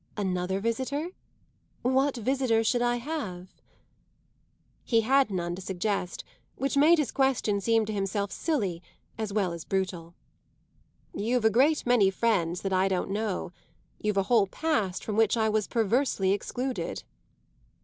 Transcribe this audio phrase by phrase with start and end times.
[0.17, 1.09] "Another visitor?
[1.83, 3.49] What visitor should I have?"
[4.83, 6.23] He had none to suggest;
[6.55, 8.81] which made his question seem to himself silly
[9.19, 10.15] as well as brutal.
[11.13, 13.51] "You've a great many friends that I don't know.
[14.01, 17.03] You've a whole past from which I was perversely excluded."